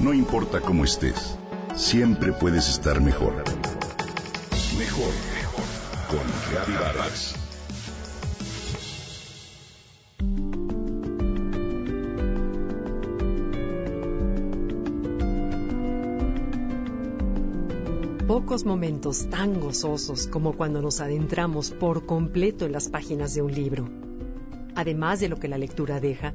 [0.00, 1.36] No importa cómo estés,
[1.76, 3.34] siempre puedes estar mejor.
[4.78, 5.64] Mejor, mejor.
[6.08, 7.34] Con Reavivadas.
[18.26, 23.52] Pocos momentos tan gozosos como cuando nos adentramos por completo en las páginas de un
[23.52, 23.84] libro.
[24.74, 26.32] Además de lo que la lectura deja,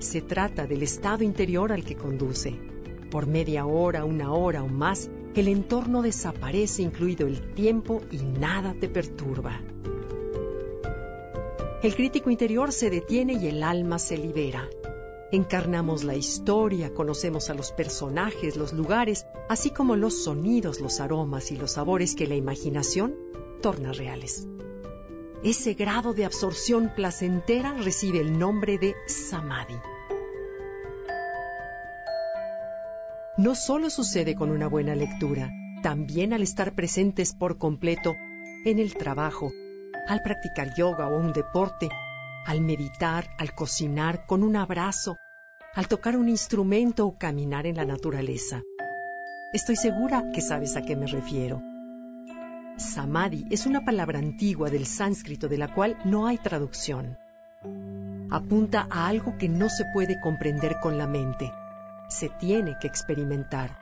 [0.00, 2.75] se trata del estado interior al que conduce.
[3.10, 8.74] Por media hora, una hora o más, el entorno desaparece incluido el tiempo y nada
[8.78, 9.60] te perturba.
[11.82, 14.68] El crítico interior se detiene y el alma se libera.
[15.30, 21.50] Encarnamos la historia, conocemos a los personajes, los lugares, así como los sonidos, los aromas
[21.52, 23.14] y los sabores que la imaginación
[23.60, 24.48] torna reales.
[25.44, 29.76] Ese grado de absorción placentera recibe el nombre de samadhi.
[33.38, 38.16] No solo sucede con una buena lectura, también al estar presentes por completo
[38.64, 39.52] en el trabajo,
[40.08, 41.90] al practicar yoga o un deporte,
[42.46, 45.18] al meditar, al cocinar, con un abrazo,
[45.74, 48.62] al tocar un instrumento o caminar en la naturaleza.
[49.52, 51.60] Estoy segura que sabes a qué me refiero.
[52.78, 57.18] Samadhi es una palabra antigua del sánscrito de la cual no hay traducción.
[58.30, 61.52] Apunta a algo que no se puede comprender con la mente.
[62.08, 63.78] Se tiene que experimentar.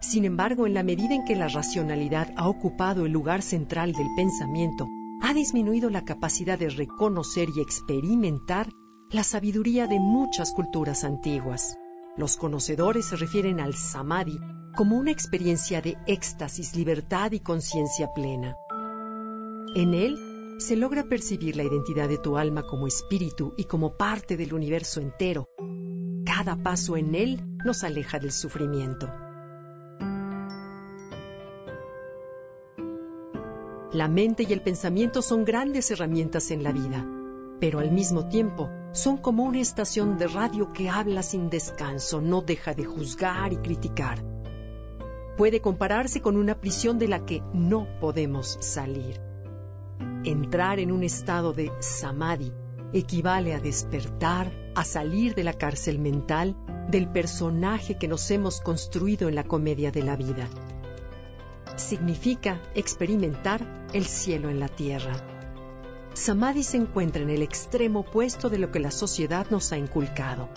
[0.00, 4.08] Sin embargo, en la medida en que la racionalidad ha ocupado el lugar central del
[4.16, 4.86] pensamiento,
[5.22, 8.68] ha disminuido la capacidad de reconocer y experimentar
[9.10, 11.76] la sabiduría de muchas culturas antiguas.
[12.16, 14.38] Los conocedores se refieren al samadhi
[14.76, 18.56] como una experiencia de éxtasis, libertad y conciencia plena.
[19.74, 20.18] En él
[20.58, 25.00] se logra percibir la identidad de tu alma como espíritu y como parte del universo
[25.00, 25.48] entero.
[26.36, 29.08] Cada paso en él nos aleja del sufrimiento.
[33.92, 37.06] La mente y el pensamiento son grandes herramientas en la vida,
[37.60, 42.42] pero al mismo tiempo son como una estación de radio que habla sin descanso, no
[42.42, 44.34] deja de juzgar y criticar
[45.36, 49.20] puede compararse con una prisión de la que no podemos salir.
[50.24, 52.52] Entrar en un estado de samadhi
[52.92, 56.56] equivale a despertar, a salir de la cárcel mental
[56.88, 60.48] del personaje que nos hemos construido en la comedia de la vida.
[61.76, 65.14] Significa experimentar el cielo en la tierra.
[66.14, 70.48] Samadhi se encuentra en el extremo opuesto de lo que la sociedad nos ha inculcado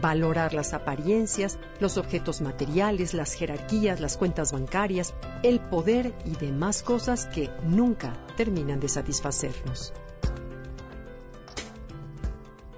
[0.00, 6.82] valorar las apariencias, los objetos materiales, las jerarquías, las cuentas bancarias, el poder y demás
[6.82, 9.92] cosas que nunca terminan de satisfacernos.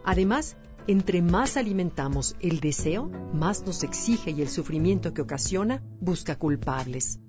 [0.04, 6.36] Además, entre más alimentamos el deseo, más nos exige y el sufrimiento que ocasiona busca
[6.36, 7.20] culpables.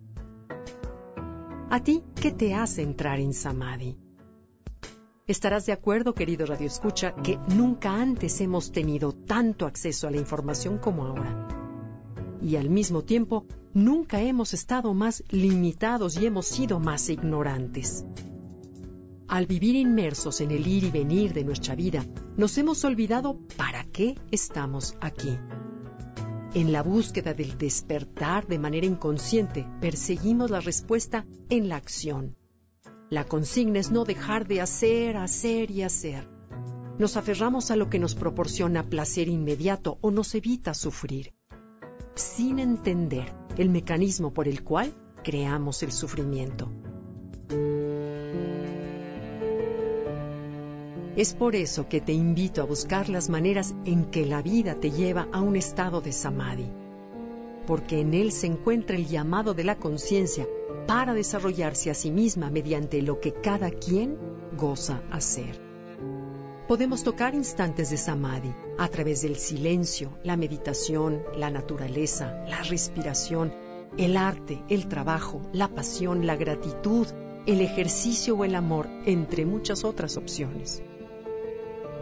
[1.70, 3.98] ¿A ti qué te hace entrar en Samadhi?
[5.26, 10.18] Estarás de acuerdo, querido Radio Escucha, que nunca antes hemos tenido tanto acceso a la
[10.18, 11.48] información como ahora.
[12.42, 18.06] Y al mismo tiempo, nunca hemos estado más limitados y hemos sido más ignorantes.
[19.34, 22.06] Al vivir inmersos en el ir y venir de nuestra vida,
[22.38, 25.38] nos hemos olvidado para qué estamos aquí.
[26.54, 32.36] En la búsqueda del despertar de manera inconsciente, perseguimos la respuesta en la acción
[33.14, 36.28] la consigna es no dejar de hacer, hacer y hacer.
[36.98, 41.32] Nos aferramos a lo que nos proporciona placer inmediato o nos evita sufrir,
[42.16, 46.72] sin entender el mecanismo por el cual creamos el sufrimiento.
[51.16, 54.90] Es por eso que te invito a buscar las maneras en que la vida te
[54.90, 56.68] lleva a un estado de samadhi,
[57.68, 60.48] porque en él se encuentra el llamado de la conciencia
[60.88, 64.18] para desarrollarse a sí misma mediante lo que cada quien
[64.58, 65.62] goza hacer.
[66.68, 73.54] Podemos tocar instantes de samadhi a través del silencio, la meditación, la naturaleza, la respiración,
[73.98, 77.06] el arte, el trabajo, la pasión, la gratitud,
[77.46, 80.82] el ejercicio o el amor, entre muchas otras opciones.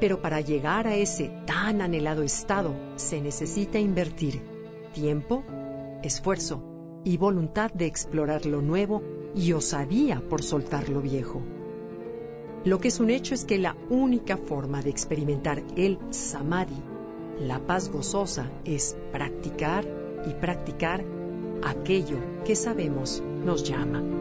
[0.02, 4.42] Pero para llegar a ese tan anhelado estado se necesita invertir
[4.94, 5.44] tiempo,
[6.04, 6.62] esfuerzo,
[7.04, 9.02] y voluntad de explorar lo nuevo
[9.36, 11.42] y osadía por soltar lo viejo.
[12.64, 16.82] Lo que es un hecho es que la única forma de experimentar el samadhi,
[17.40, 19.86] la paz gozosa, es practicar
[20.28, 21.04] y practicar
[21.64, 24.21] aquello que sabemos nos llama.